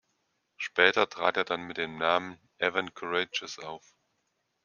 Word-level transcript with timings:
Später 0.57 1.07
trat 1.09 1.37
er 1.37 1.43
dann 1.43 1.61
mit 1.67 1.77
dem 1.77 1.99
Namen 1.99 2.39
"Evan 2.57 2.91
Courageous" 2.95 3.59
auf. 3.59 3.85